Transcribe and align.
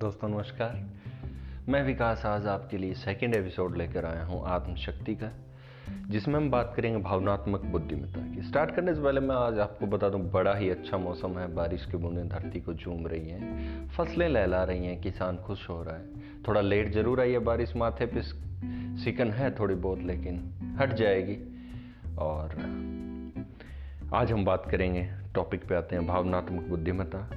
दोस्तों, 0.00 0.28
नमस्कार। 0.28 0.76
मैं 1.68 1.82
विकास 1.82 2.22
आज 2.26 2.46
आपके 2.46 2.78
लिए 2.78 2.94
सेकंड 2.94 3.34
एपिसोड 3.34 3.76
लेकर 3.76 4.04
आया 4.04 4.24
हूँ, 4.24 4.42
आत्मशक्ति 4.46 5.14
का, 5.14 5.30
जिसमें 6.08 6.34
हम 6.34 6.50
बात 6.50 6.72
करेंगे 6.76 6.98
भावनात्मक 6.98 7.60
बुद्धिमत्ता 7.60 8.20
की। 8.34 8.42
स्टार्ट 8.42 8.74
करने 8.74 8.94
से 8.94 9.02
पहले 9.02 9.20
मैं 9.20 9.36
आज 9.36 9.58
आपको 9.58 9.86
बता 9.86 10.08
दूँ, 10.08 10.20
बड़ा 10.30 10.54
ही 10.54 10.70
अच्छा 10.70 10.96
मौसम 10.96 11.38
है। 11.38 11.54
बारिश 11.54 11.86
की 11.86 11.96
बूंदें 11.96 12.28
धरती 12.28 12.60
को 12.60 12.74
झूम 12.74 13.06
रही 13.06 13.28
हैं। 13.28 13.88
फ़सलें 13.88 14.28
लहला 14.28 14.64
रही 14.64 14.86
हैं, 14.86 15.00
किसान 15.00 15.36
खुश 15.36 15.68
हो 15.68 15.82
रहा 15.82 15.96
है। 15.96 16.06
थोड़ा 16.48 16.60
लेट 16.60 16.92
ज़रूर 16.92 17.20
आई 17.20 17.32
है 17.32 17.38
बारिश 17.38 17.76
माथे 17.76 18.06
पे 18.06 18.22
सिकन 18.22 19.30
है 19.30 19.58
थोड़ी 19.58 19.74
बहुत, 19.74 19.98
लेकिन 19.98 20.42
हट 20.80 20.92
जाएगी। 20.92 21.38
और 22.18 22.54
आज 24.14 24.32
हम 24.32 24.44
बात 24.44 24.70
करेंगे 24.70 25.08
टॉपिक 25.34 25.68
पे 25.68 25.74
आते 25.74 25.96
हैं, 25.96 26.06
भावनात्मक 26.06 26.62
बुद्धिमत्ता। 26.62 27.30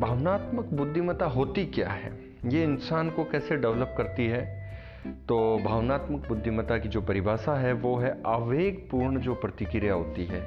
भावनात्मक 0.00 0.64
बुद्धिमत्ता 0.64 1.26
होती 1.26 1.64
क्या 1.66 1.88
है? 1.88 2.12
ये 2.46 2.62
इंसान 2.64 3.10
को 3.10 3.24
कैसे 3.24 3.56
डेवलप 3.56 3.94
करती 3.98 4.26
है? 4.26 4.44
तो 5.28 5.58
भावनात्मक 5.64 6.28
बुद्धिमत्ता 6.28 6.78
की 6.78 6.88
जो 6.88 7.00
परिभाषा 7.00 7.54
है, 7.54 7.72
वो 7.72 7.96
है 7.96 8.22
आवेगपूर्ण 8.26 9.20
जो 9.20 9.34
प्रतिक्रिया 9.34 9.94
होती 9.94 10.24
है। 10.24 10.40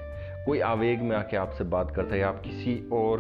कोई 0.46 0.60
आवेग 0.60 1.02
में 1.02 1.16
आके 1.16 1.38
आपसे 1.38 1.64
बात 1.64 1.96
करता 1.96 2.16
है 2.16 2.22
आप 2.22 2.42
किसी 2.42 2.90
और 2.94 3.20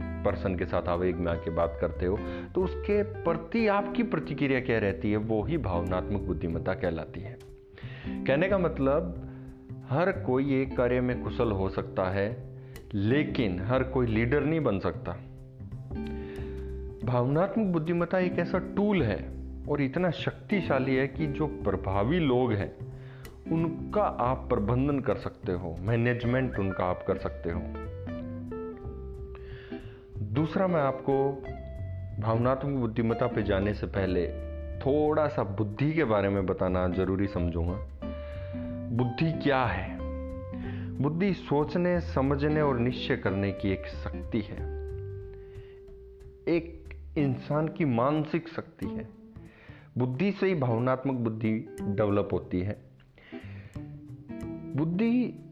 पर्सन 0.00 0.56
के 0.56 0.66
साथ 0.66 0.88
आवेग 0.88 1.16
में 1.16 1.32
आके 1.32 1.50
बात 1.50 1.78
करते 1.80 2.06
हो 2.06 2.18
तो 2.54 2.64
उसके 2.64 3.02
प्रति 3.02 3.66
आपकी 3.68 4.02
प्रतिक्रिया 4.02 4.60
क्या 4.60 4.78
रहती 4.78 5.10
है? 5.10 5.16
वो 5.16 5.42
ही 5.42 5.58
भावनात्मक 5.58 6.20
बुद्धिमत्ता 6.20 6.74
कहलाती 6.74 7.20
है। 7.20 7.38
कहने 8.06 8.48
का 8.48 8.58
मतलब 8.58 9.22
हर 9.90 10.12
कोई 10.12 10.60
एक 10.62 10.76
कार्य 10.76 11.00
में 11.00 11.22
कुशल 11.22 11.50
हो 11.52 11.68
सकता 11.68 12.10
है, 12.10 12.36
लेकिन 12.94 13.60
हर 13.60 13.82
कोई 13.82 14.06
लीडर 14.06 14.44
नहीं 14.44 14.60
बन 14.60 14.78
सकता। 14.78 15.16
भावनात्मक 17.06 17.66
बुद्धिमत्ता 17.66 18.18
एक 18.18 18.38
ऐसा 18.38 18.58
टूल 18.58 19.02
है 19.02 19.32
और 19.68 19.80
इतना 19.80 20.10
शक्तिशाली 20.10 20.96
है 20.96 21.08
कि 21.08 21.26
जो 21.26 21.46
प्रभावी 21.46 22.18
लोग 22.18 22.52
हैं, 22.52 22.76
उनका 23.52 24.02
आप 24.02 24.46
प्रबंधन 24.48 25.00
कर 25.00 25.16
सकते 25.16 25.52
हो 25.52 25.76
मैनेजमेंट 25.80 26.58
उनका 26.58 26.84
आप 26.84 27.04
कर 27.08 27.16
सकते 27.16 27.50
हो। 27.50 27.60
दूसरा 30.24 30.66
मैं 30.66 30.80
आपको 30.80 31.42
भावनात्मक 32.22 32.80
बुद्धिमत्ता 32.80 33.26
पे 33.26 33.42
जाने 33.42 33.74
से 33.74 33.86
पहले 33.86 34.28
थोड़ा 34.78 35.28
सा 35.28 35.42
बुद्धि 35.42 35.92
के 35.92 36.04
बारे 36.04 36.28
में 36.28 36.46
बताना 36.46 36.88
ज़रूरी 36.88 37.26
समझूँगा। 37.26 37.88
बुद्धि 38.92 39.32
क्या 39.32 39.64
है? 39.64 39.98
बुद्धि 40.98 41.32
सोचने, 41.32 42.00
समझने 42.00 42.60
और 42.60 42.78
निश्चय 42.78 43.16
करने 43.16 43.52
की 43.52 43.70
एक 43.70 43.86
शक्ति 43.86 44.40
है। 44.40 44.76
एक 46.48 46.85
इंसान 47.18 47.68
की 47.68 47.84
मानसिक 47.84 48.48
शक्ति 48.48 48.86
है। 48.86 49.08
बुद्धि 49.98 50.32
से 50.32 50.46
ही 50.46 50.54
भावनात्मक 50.54 51.14
बुद्धि 51.14 51.76
डेवलप 51.82 52.28
होती 52.32 52.60
है। 52.60 52.82
बुद्धि 54.76 55.42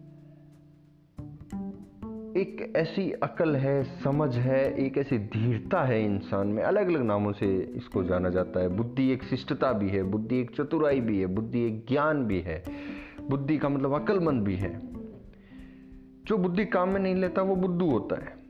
एक 2.36 2.72
ऐसी 2.76 3.12
अकल 3.12 3.56
है, 3.56 3.84
समझ 3.84 4.36
है, 4.36 4.74
एक 4.74 4.98
ऐसी 4.98 5.18
धीरता 5.18 5.84
है 5.84 6.04
इंसान 6.04 6.46
में। 6.46 6.62
अलग 6.62 6.88
अलग 6.88 7.02
नामों 7.02 7.32
से 7.32 7.58
इसको 7.58 8.04
जाना 8.04 8.28
जाता 8.28 8.60
है। 8.60 8.68
बुद्धि 8.68 9.10
एक 9.12 9.22
शिष्टता 9.22 9.72
भी 9.72 9.88
है, 9.88 10.02
बुद्धि 10.02 10.36
एक 10.36 10.50
चतुराई 10.50 11.00
भी 11.00 11.20
है, 11.20 11.26
बुद्धि 11.26 11.60
एक 11.60 11.86
ज्ञान 11.88 12.24
भी 12.24 12.40
है। 12.40 12.62
बुद्धि 13.30 13.58
का 13.58 13.68
मतलब 13.68 13.92
अकलमंद 13.92 14.42
भी 14.42 14.54
है। 14.54 14.80
जो 16.24 16.38
बुद्धि 16.38 16.64
काम 16.64 16.88
में 16.88 17.00
नहीं 17.00 17.14
लेता, 17.14 17.42
वो 17.42 17.56
बुद्धू 17.56 17.90
होता 17.90 18.16
है। 18.16 18.43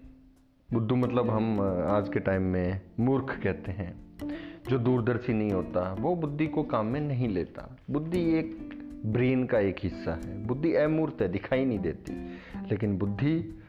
बुद्धू 0.73 0.97
मतलब 0.97 1.31
हम 1.31 1.61
आज 1.89 2.09
के 2.09 2.21
टाइम 2.21 2.43
में 2.43 2.81
मूर्ख 3.01 3.41
कहते 3.43 3.73
हैं। 3.73 4.17
जो 4.69 4.79
दूरदर्शी 4.79 5.33
नहीं 5.33 5.51
होता, 5.51 5.97
वो 6.01 6.17
बुद्धि 6.17 6.47
को 6.47 6.63
काम 6.63 6.87
में 6.87 7.01
नहीं 7.01 7.29
लेता। 7.29 7.77
बुद्धि 7.91 8.39
एक 8.39 8.57
ब्रेन 9.07 9.45
का 9.47 9.59
एक 9.59 9.77
हिस्सा 9.83 10.15
है। 10.15 10.47
बुद्धि 10.47 10.75
अमूर्त 10.75 11.23
है, 11.23 11.29
दिखाई 11.29 11.65
नहीं 11.65 11.79
देती। 11.79 12.13
लेकिन 12.71 12.99
बुद्धि 12.99 13.63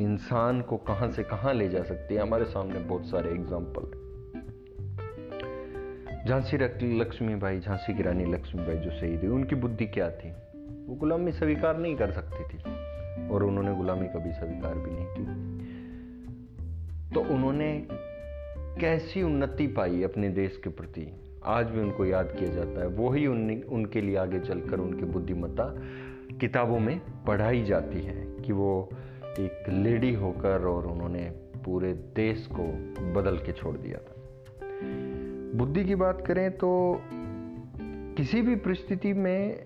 इंसान 0.00 0.60
को 0.60 0.76
कहाँ 0.76 1.10
से 1.10 1.22
कहाँ 1.22 1.54
ले 1.54 1.68
जा 1.68 1.82
सकती 1.82 2.14
है? 2.14 2.20
हमारे 2.20 2.44
सामने 2.44 2.78
बहुत 2.78 3.06
सारे 3.06 3.30
एग्ज़ाम्पल 3.30 3.90
झांसी 6.28 6.56
लक्ष्मीबाई 7.00 7.60
झांसी 7.60 7.94
की 7.94 8.02
रानी 8.02 8.24
लक्ष्मीबाई 8.24 8.76
जो 8.76 8.90
शहीद 8.90 9.20
हुई, 9.20 9.28
उनकी 9.28 9.54
बुद्धि 9.54 9.86
क्या 9.86 10.10
थी? 10.10 10.30
वो 10.86 10.94
गुलामी 10.94 11.32
स्वीकार 11.32 11.78
नहीं 11.78 11.96
कर 11.96 12.10
सकती 12.10 12.44
थी। 12.44 12.62
और 13.28 13.42
उन्होंने 13.42 13.74
गुलामी 13.74 14.06
कभी 14.06 14.32
स्वीकार 14.32 14.74
भी 14.74 14.90
नहीं 14.90 15.06
की 15.06 15.43
तो 17.14 17.20
उन्होंने 17.20 17.86
कैसी 18.80 19.22
उन्नति 19.22 19.66
पाई 19.66 20.02
अपने 20.02 20.28
देश 20.28 20.60
के 20.64 20.70
प्रति? 20.70 21.20
आज 21.44 21.66
भी 21.66 21.80
उनको 21.80 22.04
याद 22.04 22.36
किया 22.38 22.50
जाता 22.50 22.80
है। 22.80 22.86
वही 22.86 23.26
उन, 23.26 23.62
उनके 23.68 24.00
लिए 24.00 24.16
आगे 24.16 24.38
चलकर 24.40 24.80
उनकी 24.80 25.04
बुद्धिमत्ता 25.04 25.82
किताबों 26.40 26.78
में 26.78 27.00
पढ़ाई 27.26 27.64
जाती 27.64 28.02
है 28.02 28.26
कि 28.46 28.52
वो 28.52 28.88
एक 29.38 29.64
लेडी 29.68 30.14
होकर 30.14 30.64
और 30.64 30.86
उन्होंने 30.86 31.32
पूरे 31.64 31.92
देश 31.92 32.48
को 32.52 32.62
बदल 33.12 33.36
के 33.36 33.52
छोड़ 33.52 33.76
दिया 33.76 33.98
था। 33.98 34.14
बुद्धि 35.58 35.84
की 35.84 35.94
बात 35.94 36.26
करें 36.26 36.50
तो 36.50 37.00
किसी 38.16 38.42
भी 38.42 38.56
परिस्थिति 38.56 39.12
में 39.12 39.64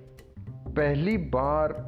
पहली 0.68 1.16
बार 1.16 1.87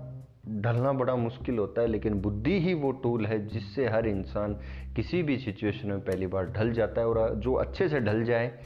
ढलना 0.50 0.92
बड़ा 0.92 1.16
मुश्किल 1.16 1.58
होता 1.58 1.80
है, 1.80 1.86
लेकिन 1.86 2.14
बुद्धि 2.14 2.60
ही 2.60 2.74
वो 2.74 2.92
टूल 2.92 3.26
है 3.26 3.46
जिससे 3.46 3.88
हर 3.88 4.06
इंसान 4.06 4.54
किसी 4.96 5.22
भी 5.22 5.38
सिचुएशन 5.38 5.88
में 5.88 6.00
पहली 6.00 6.26
बार 6.26 6.46
ढल 6.46 6.72
जाता 6.72 7.00
है 7.00 7.08
और 7.08 7.34
जो 7.34 7.52
अच्छे 7.52 7.88
से 7.88 8.00
ढल 8.00 8.24
जाए, 8.24 8.58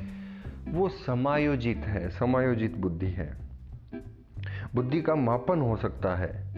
वो 0.69 0.89
समायोजित 0.89 1.77
है, 1.77 2.11
समायोजित 2.11 2.77
बुद्धि 2.77 3.07
है। 3.07 3.37
बुद्धि 4.75 5.03
का 5.03 5.15
मापन 5.15 5.61
हो 5.61 5.77
सकता 5.77 6.17
है। 6.17 6.55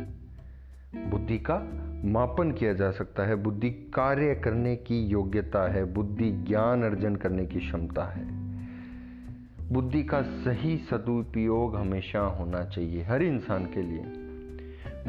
बुद्धि 1.11 1.39
का 1.39 1.59
मापन 2.05 2.53
किया 2.53 2.73
जा 2.73 2.91
सकता 2.91 3.23
है। 3.23 3.35
बुद्धि 3.35 3.71
कार्य 3.71 4.35
करने 4.35 4.77
की 4.77 5.05
योग्यता 5.05 5.73
है। 5.73 5.85
बुद्धि 5.85 6.31
ज्ञान 6.31 6.83
अर्जन 6.83 7.17
करने 7.17 7.47
की 7.47 7.59
क्षमता 7.59 8.05
है। 8.05 8.27
बुद्धि 9.73 10.03
का 10.03 10.23
सही 10.23 10.77
सदुपयोग 10.77 11.77
हमेशा 11.77 12.21
होना 12.21 12.65
चाहिए, 12.65 13.03
हर 13.03 13.23
इंसान 13.23 13.65
के 13.65 13.83
लिए। 13.83 14.26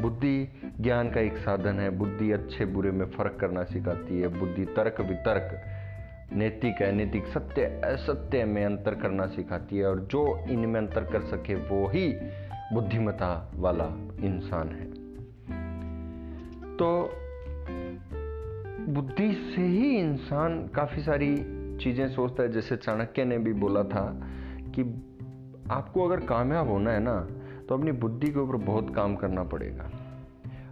बुद्धि 0.00 0.48
ज्ञान 0.80 1.10
का 1.10 1.20
एक 1.20 1.36
साधन 1.36 1.80
है। 1.80 1.90
बुद्धि 1.90 2.32
अच्छे 2.32 2.64
बुरे 2.64 2.90
में 2.90 3.06
फ़र्क 3.06 3.38
करना 3.40 3.64
सिखाती 3.64 4.20
है। 4.20 4.28
बुद्धि 4.28 4.64
तर्क 4.64 5.00
वितर्क, 5.00 5.64
नैतिक, 6.32 6.82
अनैतिक, 6.82 7.26
सत्य, 7.26 7.62
असत्य 7.62 8.44
में 8.44 8.64
अंतर 8.64 8.94
करना 8.94 9.26
सिखाती 9.26 9.78
है। 9.78 9.86
और 9.86 10.00
जो 10.00 10.44
इनमें 10.50 10.80
अंतर 10.80 11.04
कर 11.04 11.20
सके, 11.20 11.54
वो 11.54 11.88
ही 11.88 12.16
बुद्धिमता 12.72 13.52
वाला 13.54 13.84
इंसान 14.20 14.68
है। 14.68 14.90
तो 16.76 17.10
बुद्धि 18.92 19.52
से 19.56 19.62
ही 19.62 19.98
इंसान 19.98 20.68
काफ़ी 20.68 21.02
सारी 21.02 21.36
चीज़ें 21.78 22.08
सोचता 22.08 22.42
है। 22.42 22.52
जैसे 22.52 22.76
चाणक्य 22.76 23.24
ने 23.24 23.38
भी 23.38 23.52
बोला 23.52 23.82
था 23.82 24.28
कि 24.74 24.82
आपको 25.70 26.08
अगर 26.08 26.20
कामयाब 26.20 26.68
होना 26.68 26.90
है 26.90 27.00
ना 27.00 27.28
तो 27.68 27.74
अपनी 27.74 27.92
बुद्धि 27.92 28.26
के 28.26 28.40
ऊपर 28.40 28.56
बहुत 28.56 28.94
काम 28.94 29.16
करना 29.16 29.42
पड़ेगा। 29.42 29.90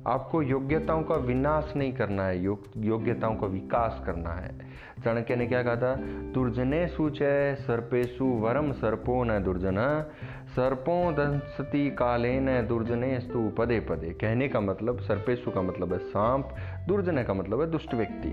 आपको 0.07 0.43
योग्यताओं 0.43 1.03
का 1.03 1.15
विनाश 1.15 1.73
नहीं 1.77 1.93
करना 1.93 2.27
है, 2.27 2.43
योग, 2.43 2.65
योग्यताओं 2.77 3.37
का 3.37 3.47
विकास 3.47 4.03
करना 4.07 4.31
है। 4.31 4.59
चाणक्य 5.05 5.37
ने 5.37 5.47
क्या 5.47 5.63
कहा 5.63 5.77
था? 5.77 5.95
दुर्जने 6.33 6.87
सुचय 6.87 7.55
सर्पेशु 7.61 8.25
वरम 8.25 8.73
सर्पो 8.73 9.25
न 9.25 9.43
दुर्जन, 9.43 10.05
सर्पो 10.49 11.13
दंसती 11.13 11.91
काले 11.91 12.41
न 12.41 12.67
दुर्जने 12.67 13.21
स्तु 13.21 13.53
पदे 13.59 13.81
पदे। 13.81 14.11
कहने 14.11 14.49
का 14.49 14.61
मतलब 14.61 14.99
सर्पेशु 14.99 15.51
का 15.51 15.63
मतलब 15.63 15.93
है 15.93 15.99
सांप, 15.99 16.57
दुर्जने 16.89 17.25
का 17.25 17.35
मतलब 17.35 17.61
है 17.61 17.71
दुष्ट 17.71 17.95
व्यक्ति। 17.95 18.31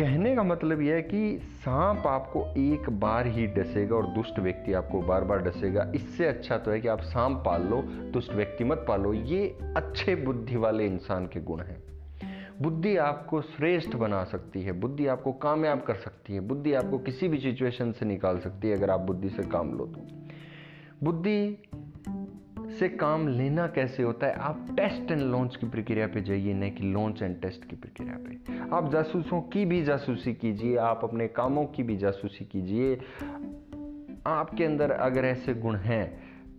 कहने 0.00 0.36
का 0.36 0.42
मतलब 0.42 0.80
यह 0.80 0.94
है 0.94 1.02
कि 1.02 1.38
सांप 1.42 2.06
आपको 2.06 2.44
एक 2.58 2.88
बार 2.90 3.26
ही 3.26 3.46
डसेगा 3.46 3.96
और 3.96 4.06
दुष्ट 4.06 4.38
व्यक्ति 4.38 4.72
आपको 4.72 5.00
बार 5.00 5.24
बार 5.24 5.38
डसेगा। 5.38 5.92
इससे 5.94 6.26
अच्छा 6.26 6.58
तो 6.58 6.70
है 6.70 6.80
कि 6.80 6.88
आप 6.88 7.00
सांप 7.00 7.42
पाल 7.46 7.62
लो, 7.62 7.82
दुष्ट 7.82 8.32
व्यक्ति 8.32 8.64
मत 8.64 8.84
पालो 8.88 9.12
ये 9.14 9.58
अच्छे 9.76 10.14
बुद्धि 10.14 10.56
वाले 10.56 10.86
इंसान 10.86 11.26
के 11.26 11.40
गुण 11.40 11.60
हैं। 11.60 11.82
बुद्धि 12.62 12.96
आपको 12.96 13.40
श्रेष्ठ 13.40 13.96
बना 13.96 14.24
सकती 14.24 14.62
है, 14.62 14.72
बुद्धि 14.72 15.06
आपको 15.06 15.32
कामयाब 15.32 15.80
कर 15.80 15.94
सकती 15.94 16.34
है, 16.34 16.40
बुद्धि 16.40 16.72
आपको 16.72 16.98
किसी 16.98 17.28
भी 17.28 17.38
सिचुएशन 17.38 17.92
से 17.92 18.06
निकाल 18.06 18.38
सकती 18.38 18.68
है, 18.68 18.76
अगर 18.76 18.90
आप 18.90 19.00
बुद्धि 19.00 19.28
से 19.28 19.42
काम 19.42 19.72
लो 19.78 19.86
तो। 19.86 20.06
बुद्धि 21.04 21.62
से 22.80 22.88
काम 22.88 23.26
लेना 23.28 23.66
कैसे 23.66 24.02
होता 24.02 24.26
है? 24.26 24.34
आप 24.34 24.66
टेस्ट 24.76 25.10
एंड 25.10 25.20
लॉन्च 25.22 25.56
की 25.56 25.66
प्रक्रिया 25.68 26.06
पे 26.06 26.20
जाइए 26.20 26.52
नहीं 26.54 26.70
कि 26.72 26.84
लॉन्च 26.84 27.22
एंड 27.22 27.40
टेस्ट 27.40 27.64
की 27.64 27.76
प्रक्रिया 27.76 28.18
पे। 28.18 28.58
आप 28.76 28.90
जासूसों 28.92 29.40
की 29.42 29.64
भी 29.64 29.82
जासूसी 29.84 30.32
कीजिए, 30.34 30.76
आप 30.76 31.00
अपने 31.04 31.26
कामों 31.28 31.64
की 31.66 31.82
भी 31.82 31.96
जासूसी 31.96 32.44
कीजिए। 32.44 32.98
आपके 34.26 34.64
अंदर 34.64 34.90
अगर 34.90 35.24
ऐसे 35.24 35.54
गुण 35.54 35.76
हैं 35.78 36.06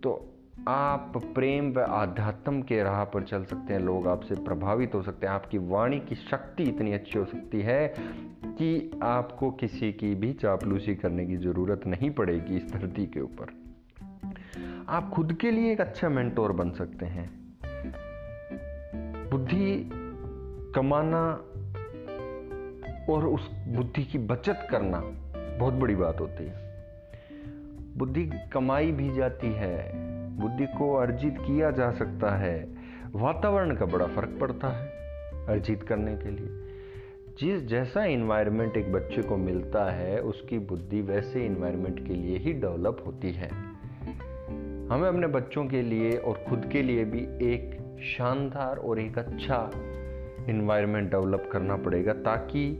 तो 0.02 0.28
आप 0.68 1.12
प्रेम 1.34 1.72
व 1.72 1.80
आध्यात्म 1.80 2.62
के 2.62 2.82
राह 2.82 3.02
पर 3.04 3.22
चल 3.22 3.44
सकते 3.44 3.72
हैं, 3.74 3.80
लोग 3.80 4.06
आपसे 4.08 4.34
प्रभावित 4.34 4.94
हो 4.94 5.02
सकते 5.02 5.26
हैं। 5.26 5.32
आपकी 5.34 5.58
वाणी 5.58 5.98
की 6.00 6.14
शक्ति 6.14 6.62
इतनी 6.64 6.92
अच्छी 6.92 7.18
हो 7.18 7.24
सकती 7.24 7.60
है 7.60 7.94
कि 7.98 9.00
आपको 9.02 9.50
किसी 9.50 9.92
की 9.92 10.14
भी 10.14 10.32
चापलूसी 10.34 10.94
करने 10.94 11.26
की 11.26 11.36
ज़रूरत 11.38 11.86
नहीं 11.86 12.10
पड़ेगी 12.10 12.56
इस 12.56 12.72
धरती 12.72 13.06
के 13.06 13.20
ऊपर। 13.20 13.61
आप 14.88 15.10
खुद 15.10 15.32
के 15.32 15.50
लिए 15.50 15.72
एक 15.72 15.80
अच्छा 15.80 16.08
मेंटोर 16.08 16.52
बन 16.52 16.70
सकते 16.70 17.06
हैं। 17.06 17.30
बुद्धि 19.30 19.90
कमाना 20.74 21.30
और 23.12 23.26
उस 23.26 23.50
बुद्धि 23.68 24.04
की 24.04 24.18
बचत 24.18 24.68
करना 24.70 25.00
बहुत 25.58 25.74
बड़ी 25.74 25.94
बात 25.94 26.20
होती 26.20 26.44
है। 26.44 26.86
बुद्धि 27.96 28.30
कमाई 28.52 28.92
भी 28.92 29.14
जाती 29.14 29.52
है, 29.52 29.92
बुद्धि 30.36 30.66
को 30.66 30.94
अर्जित 30.94 31.36
किया 31.38 31.70
जा 31.70 31.90
सकता 31.90 32.36
है। 32.36 32.74
वातावरण 33.12 33.76
का 33.76 33.84
बड़ा 33.84 34.06
फ़र्क 34.06 34.38
पड़ता 34.40 34.68
है 34.68 34.86
अर्जित 35.46 35.82
करने 35.82 36.16
के 36.16 36.30
लिए। 36.30 36.58
जिस 37.40 37.68
जैसा 37.68 38.04
इन्वायरमेंट 38.04 38.76
एक 38.76 38.92
बच्चे 38.92 39.22
को 39.22 39.36
मिलता 39.36 39.90
है, 39.90 40.20
उसकी 40.20 40.58
बुद्धि 40.58 41.00
वैसे 41.00 41.46
इन्वायरमेंट 41.46 42.06
के 42.06 42.14
लिए 42.14 42.38
ही 42.38 42.52
डेवलप 42.52 43.02
होती 43.06 43.32
है। 43.32 43.81
हमें 44.92 45.08
अपने 45.08 45.26
बच्चों 45.26 45.66
के 45.66 45.82
लिए 45.82 46.16
और 46.16 46.44
खुद 46.48 46.68
के 46.72 46.82
लिए 46.82 47.04
भी 47.04 47.20
एक 47.54 47.96
शानदार 48.02 48.76
और 48.76 48.98
एक 49.00 49.18
अच्छा 49.18 49.70
इन्वायरमेंट 50.48 51.10
डेवलप 51.10 51.48
करना 51.52 51.76
पड़ेगा 51.76 52.12
ताकि 52.12 52.70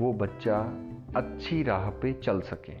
वो 0.00 0.12
बच्चा 0.12 0.58
अच्छी 1.16 1.62
राह 1.62 1.90
पे 1.90 2.12
चल 2.12 2.40
सके। 2.40 2.72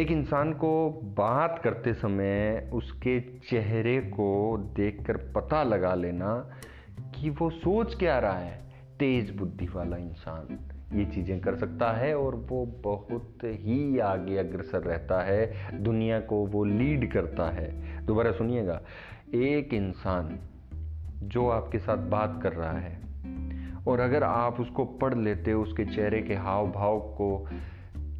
एक 0.00 0.10
इंसान 0.10 0.52
को 0.52 0.90
बात 1.04 1.60
करते 1.64 1.94
समय 1.94 2.70
उसके 2.72 3.20
चेहरे 3.20 3.98
को 4.00 4.58
देखकर 4.76 5.16
पता 5.16 5.62
लगा 5.62 5.94
लेना 5.94 6.34
कि 7.00 7.30
वो 7.30 7.50
सोच 7.50 7.94
क्या 7.94 8.18
रहा 8.18 8.38
है, 8.38 8.72
तेज 8.98 9.36
बुद्धि 9.36 9.68
वाला 9.74 9.96
इंसान। 9.96 10.71
ये 10.94 11.04
चीज़ें 11.04 11.40
कर 11.40 11.54
सकता 11.56 11.90
है 11.92 12.14
और 12.16 12.34
वो 12.48 12.64
बहुत 12.84 13.44
ही 13.44 13.98
आगे 13.98 14.36
अग्रसर 14.38 14.82
रहता 14.82 15.22
है, 15.22 15.82
दुनिया 15.82 16.20
को 16.20 16.44
वो 16.46 16.64
लीड 16.64 17.10
करता 17.12 17.50
है। 17.50 18.04
दोबारा 18.06 18.32
सुनिएगा। 18.32 18.80
एक 19.34 19.74
इंसान 19.74 20.38
जो 21.24 21.48
आपके 21.48 21.78
साथ 21.78 22.08
बात 22.10 22.38
कर 22.42 22.52
रहा 22.52 22.78
है 22.78 23.00
और 23.88 24.00
अगर 24.00 24.22
आप 24.22 24.60
उसको 24.60 24.84
पढ़ 24.84 25.14
लेते 25.14 25.50
हो, 25.50 25.62
उसके 25.62 25.84
चेहरे 25.84 26.22
के 26.22 26.34
हाव 26.34 26.70
भाव 26.70 27.00
को 27.00 27.48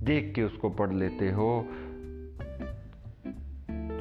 देख 0.02 0.32
के 0.34 0.42
उसको 0.42 0.70
पढ़ 0.70 0.92
लेते 0.92 1.30
हो 1.30 1.66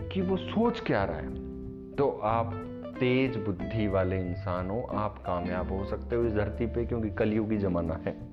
कि 0.07 0.21
वो 0.21 0.37
सोच 0.37 0.79
क्या 0.79 1.03
रहा 1.03 1.17
है 1.17 1.95
तो 1.95 2.09
आप 2.23 2.53
तेज 2.99 3.37
बुद्धि 3.37 3.87
वाले 3.87 4.19
इंसान 4.19 4.69
हो, 4.69 4.81
आप 4.81 5.17
कामयाब 5.17 5.71
हो 5.71 5.85
सकते 5.85 6.15
हो 6.15 6.25
इस 6.25 6.33
धरती 6.33 6.65
पे, 6.65 6.85
क्योंकि 6.85 7.09
कलयुगी 7.09 7.57
जमाना 7.57 7.99
है। 8.05 8.30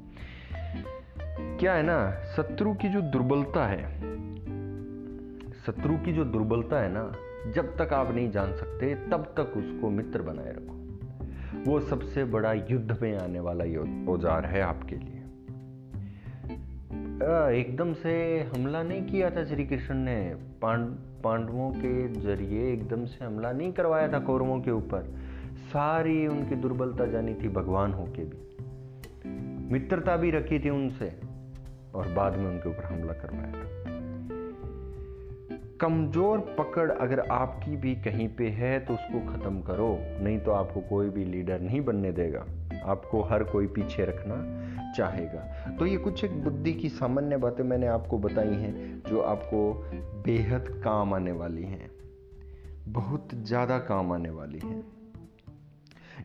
क्या 1.61 1.73
है 1.75 1.83
ना, 1.83 2.11
शत्रु 2.37 2.73
की 2.73 2.89
जो 2.89 3.01
दुर्बलता 3.03 3.67
है, 3.67 3.87
शत्रु 5.67 5.97
की 5.97 6.13
जो 6.13 6.25
दुर्बलता 6.25 6.81
है 6.81 6.89
ना, 6.93 7.03
जब 7.53 7.77
तक 7.77 7.93
आप 7.93 8.11
नहीं 8.15 8.31
जान 8.31 8.53
सकते, 8.53 8.95
तब 9.11 9.25
तक 9.37 9.57
उसको 9.57 9.91
मित्र 9.91 10.23
बनाए 10.23 10.53
रखो। 10.53 11.71
वो 11.71 11.81
सबसे 11.81 12.25
बड़ा 12.25 12.53
युद्ध 12.53 12.99
में 13.03 13.19
आने 13.19 13.41
वाला 13.41 13.65
औज़ार 14.13 14.47
है 14.47 14.61
आपके 14.63 14.97
लिए। 14.97 15.17
एकदम 17.61 17.93
से 17.93 18.13
हमला 18.55 18.83
नहीं 18.83 19.03
किया 19.03 19.31
था 19.31 19.45
श्री 19.45 19.65
कृष्ण 19.65 19.95
ने। 19.95 20.19
पांड, 20.63 20.87
पांडवों 21.25 21.71
के 21.71 22.09
ज़रिए 22.21 22.73
एकदम 22.73 23.05
से 23.05 23.25
हमला 23.25 23.53
नहीं 23.53 23.73
करवाया 23.73 24.13
था 24.13 24.19
कौरवों 24.21 24.61
के 24.61 24.71
ऊपर। 24.71 25.15
सारी 25.69 26.27
उनकी 26.27 26.57
दुर्बलता 26.57 27.07
जानी 27.07 27.35
थी 27.35 27.49
भगवान 27.49 27.93
होके 27.93 28.25
भी। 28.25 28.47
मित्रता 29.73 30.17
भी 30.17 30.31
रखी 30.31 30.59
थी 30.59 30.71
उनसे। 30.71 31.28
और 31.95 32.09
बाद 32.09 32.37
में 32.37 32.47
उनके 32.47 32.69
ऊपर 32.69 32.85
हमला 32.85 33.13
करवाया 33.13 33.67
कमज़ोर 35.81 36.39
पकड़ 36.59 36.91
अगर 36.91 37.21
आपकी 37.21 37.77
भी 37.77 37.95
कहीं 37.95 38.29
पे 38.29 38.49
है 38.49 38.79
तो 38.81 38.95
उसको 38.95 39.21
ख़त्म 39.33 39.61
करो, 39.61 39.99
नहीं 40.21 40.39
तो 40.39 40.51
आपको 40.51 40.81
कोई 40.81 41.09
भी 41.09 41.25
लीडर 41.25 41.61
नहीं 41.61 41.81
बनने 41.81 42.13
देगा। 42.13 42.45
आपको 42.85 43.23
हर 43.23 43.45
कोई 43.45 43.67
पीछे 43.67 44.05
रखना 44.05 44.37
चाहेगा। 44.97 45.41
तो 45.79 45.87
ये 45.87 45.97
कुछ 45.97 46.25
एक 46.25 46.43
बुद्धि 46.45 46.73
की 46.73 46.89
सामान्य 46.89 47.37
बातें 47.37 47.65
मैंने 47.65 47.87
आपको 47.87 48.19
बताई 48.19 48.55
हैं, 48.55 49.03
जो 49.09 49.21
आपको 49.21 49.73
बेहद 50.25 50.69
काम 50.85 51.15
आने 51.15 51.33
वाली 51.33 51.63
हैं। 51.63 51.91
बहुत 52.89 53.29
ज़्यादा 53.35 53.79
काम 53.79 54.13
आने 54.13 54.31
वाली 54.31 54.59
हैं। 54.59 54.81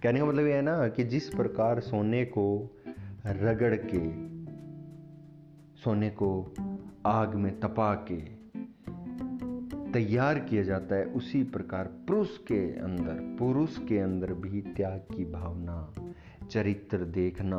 कहने 0.04 0.20
का 0.20 0.26
मतलब 0.26 0.48
ये 0.48 0.54
है 0.54 0.62
ना 0.62 0.88
कि 0.88 1.04
जिस 1.04 1.30
प्रकार 1.30 1.80
सोने 1.80 2.26
को 2.26 2.46
रगड़ 3.28 3.76
के 3.76 4.33
सोने 5.84 6.10
को 6.10 6.54
आग 7.06 7.36
में 7.36 7.60
तपा 7.60 7.94
के 7.94 8.44
तैयार 9.92 10.40
किया 10.40 10.64
जाता 10.64 10.96
है, 10.96 11.06
उसी 11.06 11.44
प्रकार 11.44 11.86
पुरुष 11.86 12.38
के 12.38 12.80
अंदर, 12.80 13.38
पुरुष 13.40 13.78
के 13.78 14.00
अंदर 14.00 14.34
भी 14.34 14.62
त्याग 14.62 15.00
की 15.16 15.26
भावना, 15.26 15.94
चरित्र 16.52 16.98
देखना 16.98 17.58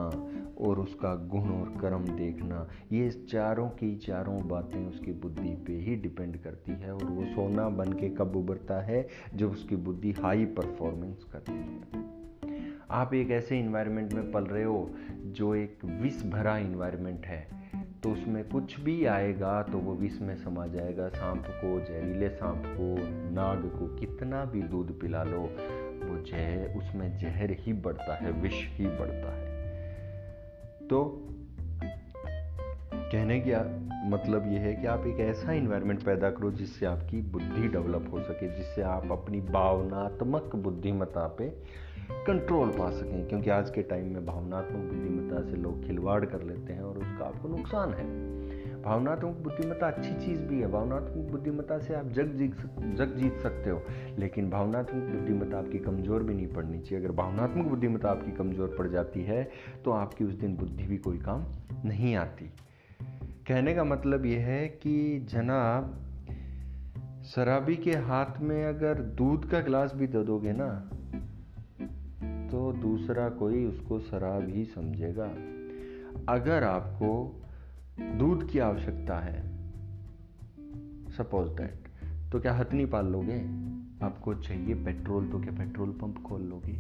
और 0.61 0.81
उसका 0.81 1.15
गुण 1.15 1.41
और 1.41 1.79
कर्म 1.81 2.05
देखना, 2.05 2.69
ये 2.93 3.11
चारों 3.11 3.69
की 3.69 3.97
चारों 3.97 4.49
बातें 4.49 4.89
उसकी 4.89 5.13
बुद्धि 5.13 5.49
पे 5.49 5.73
ही 5.73 5.97
डिपेंड 5.97 6.37
करती 6.37 6.73
है 6.73 6.95
और 6.95 7.05
वो 7.05 7.25
सोना 7.25 7.69
बन 7.69 7.93
के 7.93 8.09
कब 8.09 8.37
उभरता 8.37 8.81
है, 8.81 9.09
जब 9.35 9.51
उसकी 9.51 9.77
बुद्धि 9.77 10.13
हाई 10.13 10.45
परफॉर्मेंस 10.45 11.25
करती 11.33 11.53
है। 11.53 12.05
आप 12.91 13.15
एक 13.15 13.31
ऐसे 13.31 13.61
इन्वायरमेंट 13.61 14.13
में 14.13 14.33
पल 14.33 14.45
रहे 14.45 14.65
हो, 14.65 14.91
जो 15.25 15.55
एक 15.55 15.79
विष 15.85 16.23
भरा 16.23 16.59
इन्वायरमेंट 16.59 17.27
है 17.27 17.64
तो 18.05 18.11
उसमें 18.11 18.49
कुछ 18.49 18.81
भी 18.81 19.05
आएगा 19.07 19.63
तो 19.63 19.79
वो 19.79 19.95
विष 19.95 20.21
में 20.21 20.35
समा 20.37 20.67
जाएगा। 20.67 21.09
सांप 21.09 21.45
को, 21.47 21.81
जहरीले 21.81 22.29
सांप 22.29 22.63
को, 22.67 22.97
नाग 23.35 23.63
को 23.79 23.87
कितना 23.97 24.45
भी 24.45 24.63
दूध 24.63 25.01
पिला 25.01 25.23
लो, 25.23 25.41
वो 26.05 26.25
जहर 26.25 26.79
उसमें 26.79 27.19
जहर 27.19 27.51
ही 27.51 27.73
बढ़ता 27.73 28.15
है, 28.15 28.33
विष 28.33 28.55
ही 28.55 28.87
बढ़ता 28.87 29.33
है। 29.35 29.47
तो 30.89 31.05
कहने 32.95 33.41
का 33.41 33.81
मतलब 34.09 34.53
ये 34.53 34.59
है 34.59 34.75
कि 34.75 34.87
आप 34.87 35.07
एक 35.07 35.21
ऐसा 35.21 35.53
इन्वायरमेंट 35.53 36.03
पैदा 36.03 36.31
करो 36.31 36.51
जिससे 36.51 36.87
आपकी 36.87 37.23
बुद्धि 37.23 37.69
डेवलप 37.69 38.09
हो 38.13 38.21
सके, 38.21 38.57
जिससे 38.57 38.83
आप 38.83 39.13
अपनी 39.13 39.41
भावनात्मक 39.41 40.57
बुद्धिमत्ता 40.57 41.27
पे 41.39 41.49
कंट्रोल 42.27 42.69
पा 42.69 42.91
सकें, 42.91 43.27
क्योंकि 43.29 43.51
आज 43.51 43.71
के 43.71 43.83
टाइम 43.83 44.13
में 44.15 44.27
भावनात्मक 44.27 44.93
बुद्धिमत्ता 44.93 45.43
से 45.43 45.57
लोग 45.57 45.83
खिलवाड़ 45.87 46.25
कर 46.25 46.43
लेते 46.43 46.73
हैं 46.73 46.83
और 46.83 46.99
उसका 46.99 47.25
आपको 47.25 47.49
नुकसान 47.49 47.93
है। 47.95 48.07
भावनात्मक 48.83 49.37
बुद्धिमत्ता 49.45 49.87
अच्छी 49.87 50.15
चीज़ 50.17 50.41
भी 50.41 50.61
है। 50.61 50.71
भावनात्मक 50.73 51.31
बुद्धिमत्ता 51.31 51.79
से 51.79 51.95
आप 51.95 52.09
जग 52.09 52.35
जीत 52.37 52.57
जग 52.97 53.15
जीत 53.17 53.39
सकते 53.39 53.71
हो, 53.71 53.81
लेकिन 54.19 54.51
भावनात्मक 54.51 55.03
बुद्धिमत्ता 55.13 55.59
आपकी 55.59 55.79
कमज़ोर 55.79 56.23
भी 56.23 56.35
नहीं 56.35 56.47
पड़नी 56.47 56.79
चाहिए। 56.79 57.05
अगर 57.05 57.15
भावनात्मक 57.15 57.67
बुद्धिमत्ता 57.67 58.11
आपकी 58.11 58.33
कमज़ोर 58.33 58.75
पड़ 58.79 58.89
जाती 58.89 59.23
है 59.23 59.43
तो 59.85 59.91
आपकी 59.91 60.25
उस 60.25 60.35
दिन 60.35 60.57
बुद्धि 60.57 60.87
भी 60.87 60.97
कोई 60.99 61.19
काम 61.19 61.45
नहीं 61.85 62.15
आती। 62.17 62.51
कहने 63.49 63.75
का 63.75 63.85
मतलब 63.85 64.27
यह 64.27 64.41
है 64.41 64.67
कि 64.69 65.27
जनाब, 65.31 65.95
शराबी 67.27 67.77
के 67.77 67.93
हाथ 68.03 68.41
में 68.41 68.65
अगर 68.65 69.01
दूध 69.19 69.49
का 69.51 69.61
गिलास 69.61 69.93
भी 69.95 70.07
दे 70.07 70.23
दोगे 70.25 70.53
ना 70.53 70.69
तो 72.55 72.73
दूसरा 72.73 73.29
कोई 73.29 73.65
उसको 73.65 73.99
शराब 74.01 74.49
ही 74.49 74.65
समझेगा। 74.65 75.25
अगर 76.29 76.65
आपको 76.65 77.43
दूध 78.01 78.51
की 78.51 78.59
आवश्यकता 78.59 79.19
है 79.19 79.43
सपोज़ 81.11 81.49
दैट 81.49 81.89
तो 82.33 82.41
क्या 82.41 82.53
हथनी 82.53 82.87
पाल 82.87 83.07
लोगे? 83.07 83.39
आपको 84.07 84.35
चाहिए 84.35 84.75
पेट्रोल 84.75 85.29
तो 85.29 85.41
क्या 85.41 85.53
पेट्रोल 85.53 85.91
पंप 85.91 86.23
खोल 86.23 86.43
लोगे? 86.43 86.79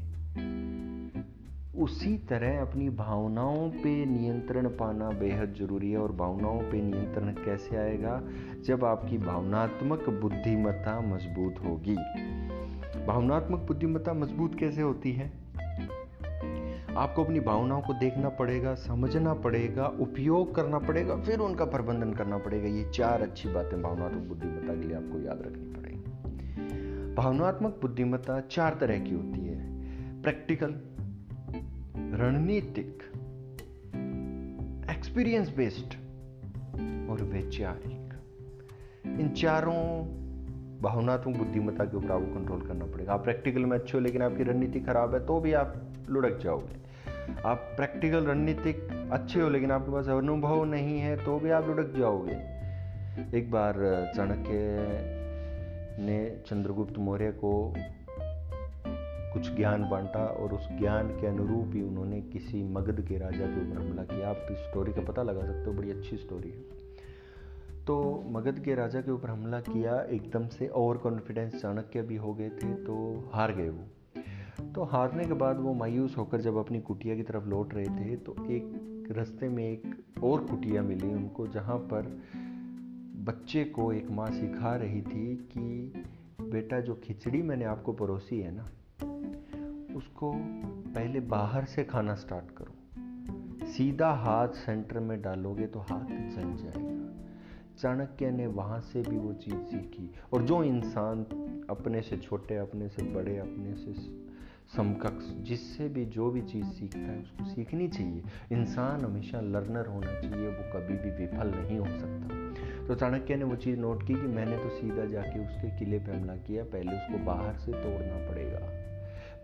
उसी 1.82 2.18
तरह 2.18 2.60
अपनी 2.62 2.90
भावनाओं 2.90 3.70
पे 3.70 4.06
नियंत्रण 4.06 4.68
पाना 4.68 5.10
बेहद 5.10 5.54
ज़रूरी 5.54 5.90
है, 5.90 5.98
और 5.98 6.12
भावनाओं 6.12 6.60
पे 6.60 6.82
नियंत्रण 6.82 7.44
कैसे 7.44 7.76
आएगा? 7.76 8.22
जब 8.64 8.84
आपकी 8.84 9.18
भावनात्मक 9.18 10.08
बुद्धिमत्ता 10.08 11.00
मज़बूत 11.00 11.64
होगी। 11.64 11.96
भावनात्मक 13.06 13.58
बुद्धिमत्ता 13.58 14.12
मज़बूत 14.12 14.58
कैसे 14.58 14.82
होती 14.82 15.12
है? 15.12 15.43
आपको 16.96 17.24
अपनी 17.24 17.40
भावनाओं 17.40 17.82
को 17.82 17.92
देखना 17.92 18.28
पड़ेगा, 18.28 18.74
समझना 18.74 19.34
पड़ेगा, 19.34 19.86
उपयोग 19.86 20.54
करना 20.54 20.78
पड़ेगा, 20.78 21.16
फिर 21.16 21.38
उनका 21.38 21.64
प्रबंधन 21.64 22.12
करना 22.12 22.38
पड़ेगा। 22.38 22.68
ये 22.68 22.90
चार 22.90 23.22
अच्छी 23.22 23.48
बातें 23.48 23.82
भावनात्मक 23.82 24.22
बुद्धिमत्ता 24.22 24.74
के 24.74 24.86
लिए 24.88 24.96
आपको 24.96 25.18
याद 25.18 25.42
रखनी 25.42 25.72
पड़ेगी। 25.72 27.14
भावनात्मक 27.14 27.78
बुद्धिमत्ता 27.82 28.40
चार 28.40 28.76
तरह 28.80 28.98
की 28.98 29.14
होती 29.14 29.40
है। 29.40 30.22
प्रैक्टिकल, 30.22 30.74
रणनीतिक 32.20 33.02
एक्सपीरियंस 34.90 35.56
बेस्ड 35.56 35.94
और 37.10 37.22
वैचारिक। 37.22 38.00
इन 39.20 39.28
चारों 39.28 39.80
भावनात्मक 40.82 41.36
बुद्धिमत्ता 41.36 41.84
के 41.84 41.96
ऊपर 41.96 42.10
आपको 42.10 42.34
कंट्रोल 42.34 42.60
करना 42.60 42.86
पड़ेगा। 42.86 43.12
आप 43.12 43.24
प्रैक्टिकल 43.24 43.60
में 43.60 43.78
अच्छे 43.78 43.98
हो 43.98 44.04
लेकिन 44.04 44.22
आपकी 44.22 44.42
रणनीति 44.42 44.80
खराब 44.80 45.14
है 45.14 45.26
तो 45.26 45.40
भी 45.40 45.52
आप 45.52 45.74
लुढ़क 46.10 46.38
जाओगे। 46.42 46.83
आप 47.44 47.72
प्रैक्टिकल 47.76 48.26
रणनीतिक 48.26 48.88
अच्छे 49.12 49.40
हो, 49.40 49.48
लेकिन 49.48 49.70
आपके 49.70 49.92
पास 49.92 50.08
अनुभव 50.08 50.64
नहीं 50.64 50.98
है 51.00 51.16
तो 51.24 51.38
भी 51.38 51.50
आप 51.50 51.66
लुढ़क 51.66 51.92
जाओगे। 51.98 52.36
एक 53.38 53.50
बार 53.50 53.74
चाणक्य 54.16 54.52
ने 56.00 56.18
चंद्रगुप्त 56.46 56.98
मौर्य 56.98 57.30
को 57.44 57.52
कुछ 59.34 59.54
ज्ञान 59.56 59.88
बांटा 59.90 60.24
और 60.24 60.52
उस 60.52 60.68
ज्ञान 60.70 61.08
के 61.20 61.26
अनुरूप 61.26 61.70
ही 61.74 61.82
उन्होंने 61.82 62.20
किसी 62.22 62.62
मगध 62.62 63.00
के 63.08 63.18
राजा 63.18 63.46
के 63.46 63.60
ऊपर 63.60 63.80
हमला 63.80 64.02
किया। 64.04 64.28
आप 64.28 64.46
इस 64.50 64.58
स्टोरी 64.58 64.92
का 64.92 65.02
पता 65.02 65.22
लगा 65.22 65.40
सकते 65.40 65.70
हो, 65.70 65.72
बड़ी 65.72 65.90
अच्छी 65.90 66.16
स्टोरी 66.16 66.50
है। 66.50 66.82
तो 67.84 68.24
मगध 68.28 68.58
के 68.58 68.74
राजा 68.74 69.00
के 69.00 69.10
ऊपर 69.10 69.30
हमला 69.30 69.60
किया, 69.60 70.00
एकदम 70.10 70.46
से 70.48 70.68
ओवर 70.68 70.96
कॉन्फिडेंस 70.96 71.60
चाणक्य 71.62 72.02
भी 72.02 72.16
हो 72.16 72.34
गए 72.34 72.48
थे 72.48 72.74
तो 72.74 72.94
हार 73.34 73.52
गए 73.52 73.68
वो। 73.68 73.84
तो 74.60 74.82
हारने 74.82 75.24
के 75.24 75.32
बाद 75.32 75.58
वो 75.58 75.74
मायूस 75.74 76.16
होकर 76.18 76.40
जब 76.40 76.56
अपनी 76.56 76.80
कुटिया 76.80 77.16
की 77.16 77.22
तरफ़ 77.22 77.44
लौट 77.44 77.74
रहे 77.74 77.86
थे 77.86 78.16
तो 78.16 78.32
एक 78.32 79.08
रास्ते 79.10 79.48
में 79.48 79.70
एक 79.70 80.04
और 80.22 80.44
कुटिया 80.44 80.82
मिली 80.82 81.12
उनको, 81.12 81.46
जहाँ 81.46 81.78
पर 81.78 82.22
बच्चे 83.16 83.64
को 83.64 83.92
एक 83.92 84.10
माँ 84.10 84.30
सिखा 84.30 84.76
रही 84.76 85.02
थी 85.02 85.36
कि 85.36 85.92
बेटा 86.40 86.80
जो 86.80 87.00
खिचड़ी 87.04 87.42
मैंने 87.42 87.64
आपको 87.64 87.92
परोसी 87.92 88.40
है 88.40 88.54
ना, 88.54 88.64
उसको 89.96 90.32
पहले 90.94 91.20
बाहर 91.20 91.64
से 91.64 91.84
खाना 91.84 92.14
स्टार्ट 92.14 92.50
करो। 92.50 92.74
सीधा 93.66 94.10
हाथ 94.10 94.48
सेंटर 94.48 94.98
में 94.98 95.22
डालोगे 95.22 95.66
तो 95.66 95.78
हाथ 95.78 96.04
जल 96.04 96.56
जाएगा। 96.64 96.94
चाणक्य 97.78 98.30
ने 98.30 98.46
वहाँ 98.46 98.80
से 98.80 99.02
भी 99.02 99.16
वो 99.16 99.32
चीज़ 99.32 99.54
सीखी। 99.54 100.10
और 100.32 100.42
जो 100.42 100.62
इंसान 100.64 101.24
अपने 101.70 102.02
से 102.02 102.16
छोटे, 102.16 102.56
अपने 102.56 102.88
से 102.88 103.02
बड़े, 103.02 103.38
अपने 103.38 103.74
से 103.74 103.92
समकक्ष, 104.76 105.44
जिससे 105.44 105.88
भी 105.88 106.04
जो 106.04 106.30
भी 106.30 106.42
चीज़ 106.42 106.66
सीखता 106.66 106.98
है 106.98 107.18
उसको 107.18 107.44
सीखनी 107.44 107.88
चाहिए। 107.88 108.22
इंसान 108.52 109.04
हमेशा 109.04 109.40
लर्नर 109.40 109.86
होना 109.86 110.06
चाहिए, 110.06 110.48
वो 110.48 110.72
कभी 110.72 110.96
भी 110.96 111.10
विफल 111.10 111.52
नहीं 111.56 111.78
हो 111.78 111.86
सकता। 111.86 112.54
तो 112.88 112.94
चाणक्य 112.94 113.36
ने 113.36 113.44
वो 113.44 113.56
चीज़ 113.56 113.78
नोट 113.78 114.06
की 114.06 114.14
कि 114.14 114.20
मैंने 114.20 114.56
तो 114.56 114.68
सीधा 114.68 115.04
जाके 115.04 115.44
उसके 115.44 115.78
किले 115.78 115.98
पे 115.98 116.12
हमला 116.12 116.36
किया, 116.36 116.64
पहले 116.64 116.92
उसको 116.92 117.18
बाहर 117.24 117.56
से 117.56 117.72
तोड़ना 117.72 118.30
पड़ेगा। 118.30 118.60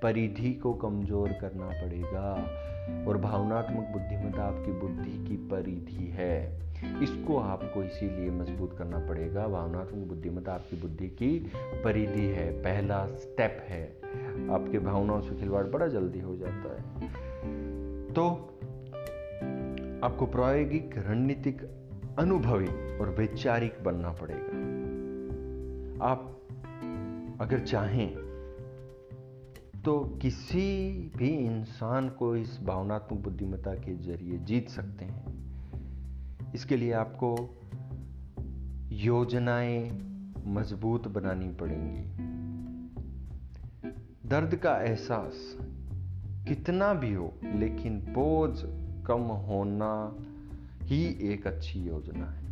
परिधि 0.02 0.54
को 0.54 0.74
कमज़ोर 0.74 1.32
करना 1.32 1.68
पड़ेगा। 1.68 2.56
और 3.08 3.18
भावनात्मक 3.18 3.88
बुद्धिमत्ता 3.88 4.42
आपकी 4.42 4.72
बुद्धि 4.72 5.28
की 5.28 5.36
परिधि 5.36 6.08
है। 6.12 6.60
इसको 7.02 7.38
आपको 7.38 7.82
इसीलिए 7.82 8.30
मज़बूत 8.30 8.78
करना 8.78 8.98
पड़ेगा। 8.98 9.46
भावनात्मक 9.48 10.06
बुद्धिमत्ता 10.08 10.52
आपकी 10.52 10.80
बुद्धि 10.80 11.08
की 11.08 11.52
परिधि 11.84 12.26
है, 12.26 12.62
पहला 12.62 13.06
स्टेप 13.06 13.58
है। 13.68 13.84
आपके 14.50 14.78
भावनाओं 14.78 15.20
से 15.20 15.36
खिलवाड़ 15.36 15.66
बड़ा 15.66 15.86
जल्दी 15.86 16.20
हो 16.20 16.36
जाता 16.36 16.74
है। 16.74 17.08
तो 18.12 18.28
आपको 20.04 20.26
प्रायोगिक, 20.26 20.94
रणनीतिक, 20.98 21.62
अनुभवी 22.18 22.98
और 22.98 23.08
वैचारिक 23.08 23.74
बनना 23.84 24.12
पड़ेगा। 24.12 24.70
आप 26.06 26.36
अगर 27.40 27.58
चाहें 27.58 28.30
तो 29.84 30.00
किसी 30.22 30.92
भी 31.16 31.28
इंसान 31.28 32.08
को 32.08 32.36
इस 32.36 32.60
भावनात्मक 32.62 33.20
बुद्धिमत्ता 33.20 33.74
के 33.74 33.96
ज़रिए 33.96 34.38
जीत 34.38 34.68
सकते 34.68 35.04
हैं। 35.04 35.29
इसके 36.54 36.76
लिए 36.76 36.92
आपको 36.92 37.56
योजनाएँ 38.92 39.90
मज़बूत 40.46 41.08
बनानी 41.08 41.48
पड़ेंगी। 41.52 42.30
दर्द 44.28 44.56
का 44.56 44.76
एहसास 44.76 45.56
कितना 46.48 46.94
भी 46.94 47.12
हो, 47.14 47.34
लेकिन 47.44 48.00
बोझ 48.00 48.58
कम 49.06 49.20
होना 49.20 50.16
ही 50.82 51.04
एक 51.06 51.46
अच्छी 51.46 51.80
योजना 51.80 52.26
है। 52.26 52.50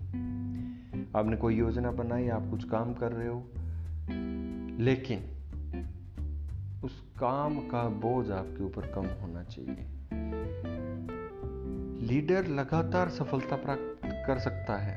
आपने 1.16 1.36
कोई 1.36 1.56
योजना 1.56 1.90
बनाई, 1.90 2.28
आप 2.28 2.50
कुछ 2.50 2.64
काम 2.64 2.94
कर 2.94 3.12
रहे 3.12 3.28
हो, 3.28 3.50
लेकिन 4.82 5.18
उस 6.84 7.00
काम 7.20 7.58
का 7.58 7.88
बोझ 7.88 8.30
आपके 8.30 8.64
ऊपर 8.64 8.86
कम 8.86 9.06
होना 9.06 9.42
चाहिए। 9.42 9.97
लीडर 12.00 12.46
लगातार 12.46 13.08
सफलता 13.08 13.56
प्राप्त 13.56 14.00
कर 14.26 14.38
सकता 14.38 14.76
है। 14.76 14.96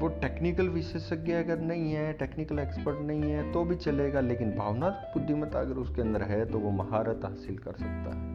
वो 0.00 0.08
टेक्निकल 0.08 0.68
विशेषज्ञ 0.68 1.32
अगर 1.32 1.60
नहीं 1.60 1.92
है 1.92 2.12
टेक्निकल 2.12 2.58
एक्सपर्ट 2.58 3.00
नहीं 3.00 3.30
है 3.32 3.52
तो 3.52 3.64
भी 3.64 3.74
चलेगा, 3.74 4.20
लेकिन 4.20 4.50
भावनात्मक 4.50 5.12
बुद्धिमत्ता 5.14 5.60
अगर 5.60 5.74
उसके 5.74 6.02
अंदर 6.02 6.22
है 6.22 6.44
तो 6.46 6.58
वो 6.58 6.70
महारत 6.70 7.20
हासिल 7.24 7.58
कर 7.58 7.72
सकता 7.72 8.16
है। 8.16 8.32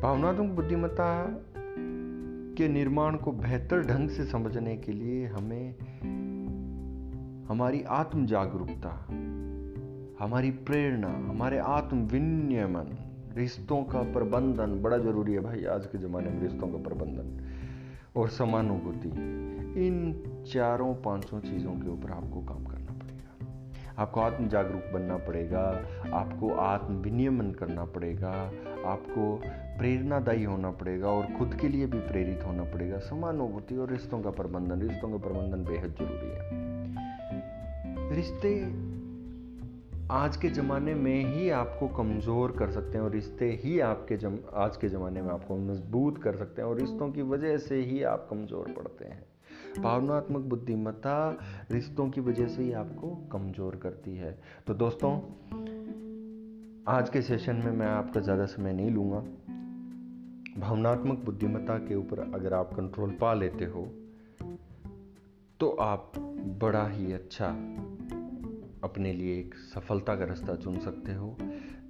भावनात्मक 0.00 0.54
बुद्धिमत्ता 0.56 1.26
के 2.56 2.68
निर्माण 2.68 3.16
को 3.16 3.32
बेहतर 3.32 3.86
ढंग 3.86 4.08
से 4.08 4.24
समझने 4.24 4.76
के 4.76 4.92
लिए 4.92 5.26
हमें 5.26 5.74
हमारी 7.48 7.82
आत्म 7.82 8.26
जागरूकता 8.26 8.90
हमारी 10.20 10.50
प्रेरणा, 10.50 11.08
हमारे 11.08 11.58
आत्म 11.58 11.98
विनियमन 11.98 12.96
रिश्तों 13.36 13.84
का 13.84 14.02
प्रबंधन 14.02 14.82
बड़ा 14.82 14.98
ज़रूरी 14.98 15.32
है 15.32 15.40
भाई 15.40 15.64
आज 15.64 15.86
के 15.86 15.98
ज़माने 15.98 16.30
में, 16.30 16.42
रिश्तों 16.42 16.68
का 16.68 16.88
प्रबंधन। 16.88 17.40
और 18.16 18.28
समानुभूति 18.28 19.08
इन 19.86 20.22
चारों 20.52 20.94
पाँचों 20.94 21.40
चीज़ों 21.40 21.72
के 21.72 21.88
ऊपर 21.88 22.10
आपको 22.10 22.40
काम 22.40 22.64
करना 22.64 22.92
पड़ेगा। 22.92 23.46
आपको 24.02 24.20
आत्म 24.20 24.48
जागरूक 24.48 24.92
बनना 24.94 25.16
पड़ेगा, 25.16 25.84
आपको 26.12 26.50
आत्म 26.54 26.94
विनियमन 26.94 27.50
करना 27.50 27.84
पड़ेगा, 27.84 28.52
आपको 28.86 29.42
प्रेरणादायी 29.78 30.44
होना 30.44 30.70
पड़ेगा 30.70 31.08
और 31.08 31.26
खुद 31.26 31.54
के 31.54 31.68
लिए 31.68 31.86
भी 31.86 31.98
प्रेरित 31.98 32.40
होना 32.46 32.64
पड़ेगा। 32.64 32.98
समानुभूति 32.98 33.76
और 33.76 33.90
रिश्तों 33.90 34.22
का 34.22 34.30
प्रबंधन। 34.30 34.80
रिश्तों 34.80 35.10
का 35.10 35.16
प्रबंधन 35.16 35.64
बेहद 35.64 35.90
ज़रूरी 35.90 36.30
है। 36.30 36.70
रिश्ते 38.16 38.89
आज 40.10 40.36
के 40.36 40.48
ज़माने 40.48 40.94
में 40.94 41.24
ही 41.24 41.48
आपको 41.50 41.88
कमज़ोर 41.88 42.52
कर 42.52 42.70
सकते 42.70 42.98
हैं 42.98 43.04
और 43.04 43.10
रिश्ते 43.12 43.50
ही 43.64 43.78
आपके 43.80 44.16
जम, 44.16 44.38
आज 44.54 44.76
के 44.76 44.88
ज़माने 44.88 45.22
में 45.22 45.28
आपको 45.30 45.56
मज़बूत 45.56 46.18
कर 46.22 46.36
सकते 46.36 46.62
हैं 46.62 46.68
और 46.68 46.78
रिश्तों 46.78 47.10
की 47.10 47.22
वजह 47.22 47.56
से 47.58 47.76
ही 47.82 48.02
आप 48.02 48.26
कमज़ोर 48.30 48.72
पड़ते 48.72 49.04
हैं। 49.04 49.82
भावनात्मक 49.82 50.40
बुद्धिमत्ता 50.40 51.14
रिश्तों 51.70 52.08
की 52.10 52.20
वजह 52.20 52.48
से 52.48 52.62
ही 52.62 52.72
आपको 52.72 53.14
कमज़ोर 53.32 53.76
करती 53.76 54.16
है। 54.16 54.32
तो 54.66 54.74
दोस्तों, 54.74 55.12
आज 56.88 57.10
के 57.10 57.22
सेशन 57.22 57.56
में 57.56 57.72
मैं 57.72 57.86
आपका 57.86 58.20
ज़्यादा 58.20 58.46
समय 58.46 58.72
नहीं 58.72 58.90
लूँगा। 58.90 59.22
भावनात्मक 60.60 61.24
बुद्धिमत्ता 61.24 61.78
के 61.78 61.94
ऊपर 61.94 62.30
अगर 62.34 62.54
आप 62.54 62.74
कंट्रोल 62.74 63.10
पा 63.10 63.34
लेते 63.34 63.64
हो 63.64 63.88
तो 65.60 65.70
आप 65.80 66.12
बड़ा 66.60 66.86
ही 66.88 67.12
अच्छा 67.12 67.54
अपने 68.84 69.12
लिए 69.12 69.38
एक 69.38 69.54
सफलता 69.54 70.14
का 70.14 70.24
रास्ता 70.24 70.54
चुन 70.54 70.78
सकते 70.78 71.12
हो। 71.12 71.36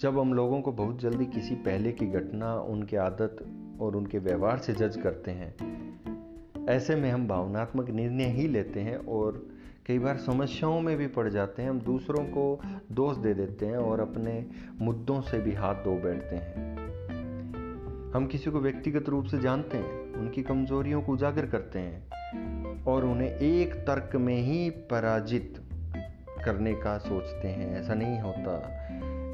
जब 0.01 0.19
हम 0.19 0.33
लोगों 0.33 0.61
को 0.61 0.73
बहुत 0.73 1.01
जल्दी 1.01 1.27
किसी 1.27 1.55
पहले 1.55 1.93
की 1.93 2.07
घटना, 2.07 2.55
उनके 2.55 2.97
आदत 2.97 3.37
और 3.81 3.97
उनके 3.97 4.19
व्यवहार 4.19 4.59
से 4.59 4.73
जज 4.73 4.97
करते 4.97 5.31
हैं, 5.31 5.55
ऐसे 6.69 6.97
में 6.97 7.11
हम 7.11 7.29
भावनात्मक 7.29 7.91
निर्णय 7.91 8.25
ही 8.25 8.49
लेते 8.49 8.81
हैं 8.81 8.97
और 8.97 9.47
कई 9.87 9.99
बार 9.99 10.17
समस्याओं 10.17 10.81
में 10.81 10.97
भी 10.97 11.07
पड़ 11.07 11.29
जाते 11.29 11.63
हैं। 11.63 11.71
हम 11.71 11.81
दूसरों 11.81 12.25
को 12.25 12.61
दोष 12.93 13.17
दे 13.17 13.35
देते 13.35 13.67
हैं 13.67 13.77
और 13.77 14.01
अपने 14.01 14.47
मुद्दों 14.81 15.21
से 15.21 15.39
भी 15.39 15.53
हाथ 15.53 15.75
धो 15.75 15.95
बैठते 16.01 16.37
हैं। 16.37 16.71
हम 18.13 18.27
किसी 18.27 18.51
को 18.51 18.61
व्यक्तिगत 18.61 19.09
रूप 19.09 19.25
से 19.25 19.39
जानते 19.39 19.79
हैं, 19.79 20.15
उनकी 20.15 20.43
कमजोरियों 20.43 21.03
को 21.03 21.13
उजागर 21.13 21.47
करते 21.47 21.79
हैं 21.79 22.85
और 22.85 23.05
उन्हें 23.05 23.29
एक 23.29 23.75
तर्क 23.75 24.17
में 24.17 24.37
ही 24.37 24.71
पराजित 24.71 25.61
करने 26.45 26.75
का 26.75 26.99
सोचते 26.99 27.49
हैं, 27.49 27.81
ऐसा 27.81 27.95
नहीं 27.95 28.21
होता। 28.21 28.87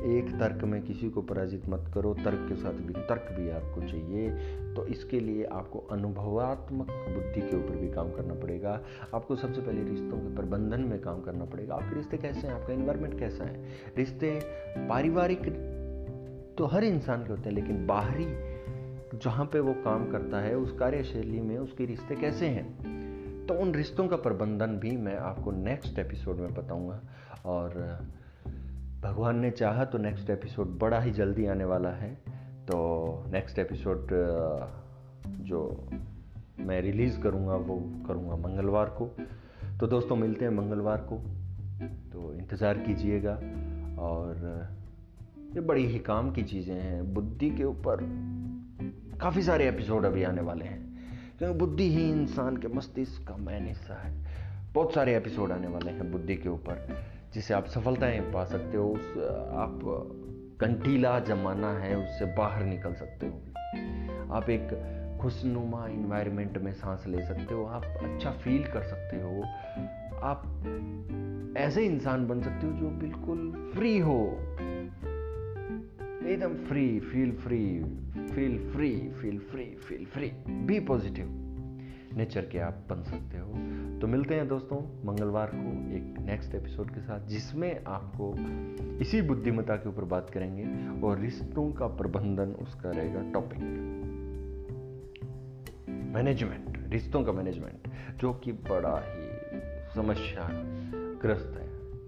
एक 0.07 0.37
तर्क 0.41 0.65
में 0.65 0.83
किसी 0.83 1.11
को 1.11 1.23
पराजित 1.23 1.69
मत 1.69 1.91
करो, 1.95 2.15
तर्क 2.15 2.47
के 2.49 2.55
साथ 2.55 2.73
भी, 2.73 2.93
तर्क 2.93 3.37
भी 3.41 3.51
आपको 3.51 3.81
चाहिए। 3.81 4.31
तो 4.75 4.87
इसके 4.87 5.21
लिए 5.21 5.45
आपको 5.45 5.79
अनुभवात्मक 5.79 6.87
बुद्धि 6.87 7.51
के 7.51 7.57
ऊपर 7.57 7.77
भी 7.77 7.89
काम 7.89 8.11
करना 8.11 8.35
पड़ेगा। 8.35 8.81
आपको 9.15 9.37
सबसे 9.37 9.61
पहले 9.61 9.83
रिश्तों 9.83 10.19
के 10.19 10.37
प्रबंधन 10.37 10.81
में 10.81 11.01
काम 11.01 11.23
करना 11.23 11.45
पड़ेगा। 11.45 11.75
आपके 11.75 11.97
रिश्ते 11.97 12.17
कैसे 12.17 12.47
हैं? 12.47 12.55
आपका 12.55 12.73
इन्वायरमेंट 12.73 13.19
कैसा 13.19 13.45
है? 13.45 13.65
रिश्ते 13.99 14.41
पारिवारिक 14.77 15.43
तो 16.59 16.67
हर 16.67 16.85
इंसान 16.85 17.23
के 17.23 17.31
होते 17.31 17.43
हैं, 17.43 17.57
लेकिन 17.57 17.87
बाहरी 17.87 18.57
जहाँ 19.19 19.47
पे 19.47 19.61
वो 19.61 19.73
काम 19.73 20.11
करता 20.11 20.41
है, 20.41 20.57
उस 20.57 20.73
कार्यशैली 20.73 21.41
में 21.41 21.59
उसके 21.59 21.85
रिश्ते 21.85 22.15
कैसे 22.15 22.47
हैं? 22.47 22.97
तो 23.49 23.55
उन 23.55 23.75
रिश्तों 23.75 24.09
का 24.09 24.17
प्रबंधन 24.17 24.67
भी 24.67 24.97
मैं 24.97 25.17
आपको 25.17 25.51
नेक्स्ट 25.51 25.99
एपिसोड 25.99 26.37
में 26.37 26.55
बताऊँगा। 26.55 27.01
और, 27.45 27.99
भगवान 29.03 29.39
ने 29.39 29.51
चाहा 29.51 29.85
तो 29.85 29.99
नेक्स्ट 29.99 30.31
एपिसोड 30.31 30.79
बड़ा 30.79 31.01
ही 31.01 31.11
जल्दी 31.11 31.47
आने 31.47 31.65
वाला 31.65 31.89
है। 31.89 32.15
तो 32.65 33.25
नेक्स्ट 33.29 33.59
एपिसोड 33.59 34.09
जो 35.27 35.89
मैं 36.59 36.81
रिलीज़ 36.81 37.21
करूँगा, 37.21 37.55
वो 37.55 37.93
करूँगा 38.07 38.37
मंगलवार 38.37 38.87
को। 38.87 39.17
तो 39.81 39.87
दोस्तों, 39.87 40.17
मिलते 40.17 40.45
हैं 40.45 40.53
मंगलवार 40.53 41.09
को। 41.13 41.17
तो 42.13 42.35
इंतज़ार 42.35 42.79
कीजिएगा। 42.79 43.35
और, 44.03 44.69
ये 45.55 45.61
बड़ी 45.61 45.87
ही 45.87 45.99
काम 45.99 46.33
की 46.33 46.43
चीज़ें 46.43 46.75
हैं। 46.75 47.15
बुद्धि 47.15 47.51
के 47.51 47.65
ऊपर 47.65 47.97
काफ़ी 49.21 49.43
सारे 49.43 49.69
एपिसोड 49.69 50.05
अभी 50.05 50.23
आने 50.23 50.43
वाले 50.43 50.65
हैं। 50.65 50.86
क्योंकि 51.39 51.59
बुद्धि 51.59 51.95
ही 51.95 52.11
इंसान 52.11 52.57
के 52.57 52.69
मस्तिष्क 52.69 53.29
का 53.29 53.37
मैन 53.37 53.67
हिस्सा 53.67 53.95
है। 53.95 54.25
बहुत 54.75 54.95
सारे 54.95 55.17
एपिसोड 55.17 55.53
आने 55.53 55.67
वाले 55.67 55.91
हैं 55.91 56.13
बुद्धि 56.13 56.37
के 56.37 56.49
ऊपर, 56.49 57.05
जिसे 57.35 57.55
आप 57.55 57.67
सफलताएँ 57.67 58.21
पा 58.21 58.45
सकते 58.45 58.77
हो, 58.77 58.89
उस, 58.89 59.01
आप 59.53 59.81
कंटीला 60.61 61.21
जमाना 61.21 61.79
है, 61.79 61.97
उससे 61.97 62.25
बाहर 62.25 62.65
निकल 62.65 62.95
सकते 62.95 63.27
हो। 63.27 63.35
आप 64.35 64.47
एक 64.51 64.93
खुशनुमा 65.23 65.87
इन्वायरमेंट 65.87 66.59
में 66.59 66.73
सांस 66.73 67.05
ले 67.07 67.27
सकते 67.27 67.55
हो, 67.55 67.65
आप 67.65 67.85
अच्छा 67.85 68.31
फील 68.31 68.65
कर 68.67 68.83
सकते 68.83 69.17
हो। 69.17 69.43
आप 70.23 70.43
ऐसे 71.57 71.87
इंसान 71.87 72.27
बन 72.27 72.43
सकते 72.43 72.67
हो 72.67 72.73
जो 72.73 72.89
बिल्कुल 72.89 73.71
फ्री 73.75 73.99
हो। 73.99 74.37
एकदम 76.27 76.55
free 76.67 77.01
feel 77.01 77.33
free 77.33 77.59
feel 78.35 78.59
free 78.73 78.89
feel 79.21 79.39
free 79.41 79.65
feel 79.89 80.05
free 80.05 80.31
be 80.49 80.79
positive 80.81 81.27
nature 82.17 82.47
के 82.47 82.59
आप 82.59 82.87
बन 82.91 83.03
सकते 83.03 83.39
हो। 83.39 83.53
तो 84.01 84.07
मिलते 84.07 84.35
हैं 84.35 84.49
दोस्तों, 84.49 84.79
मंगलवार 85.07 85.51
को 85.55 85.73
एक 85.97 86.19
नेक्स्ट 86.21 86.55
एपिसोड 86.55 86.91
के 86.91 87.01
साथ, 87.01 87.27
जिसमें 87.27 87.85
आपको 87.85 88.35
इसी 89.01 89.21
बुद्धिमत्ता 89.23 89.77
के 89.77 89.89
ऊपर 89.89 90.05
बात 90.05 90.31
करेंगे 90.31 90.65
और 91.07 91.21
रिश्तों 91.21 91.73
का 91.73 91.87
प्रबंधन 91.87 92.53
उसका 92.63 92.91
रहेगा 92.91 93.23
टॉपिक 93.33 93.59
मैनेजमेंट 96.15 96.79
रिश्तों 96.89 97.23
का 97.25 97.33
मैनेजमेंट 97.33 97.89
जो 98.21 98.33
कि 98.35 98.53
बड़ा 98.53 98.97
ही 99.07 99.29
समस्या 99.95 100.49
ग्रस्त 101.23 101.57
है 101.61 101.67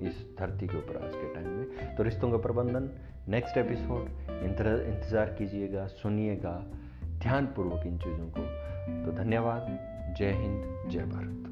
इस 0.09 0.27
धरती 0.39 0.67
के 0.67 0.77
ऊपर 0.77 0.97
आज 0.97 1.13
के 1.15 1.35
टाइम 1.35 1.49
में। 1.49 1.97
तो 1.97 2.03
रिश्तों 2.03 2.31
का 2.31 2.37
प्रबंधन 2.37 2.91
नेक्स्ट 3.29 3.57
एपिसोड 3.57 4.09
इंतज़ार 4.31 5.27
कीजिएगा, 5.27 5.87
सुनिएगा, 5.87 6.67
ध्यानपूर्वक 7.19 7.87
इन 7.87 7.99
चीज़ों 7.99 8.27
को। 8.39 8.43
तो 9.05 9.13
धन्यवाद। 9.13 10.15
जय 10.19 10.33
हिंद, 10.33 10.91
जय 10.91 11.05
भारत। 11.05 11.45